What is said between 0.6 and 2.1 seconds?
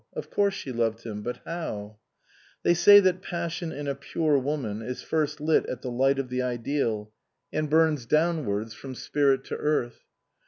loved him; but how?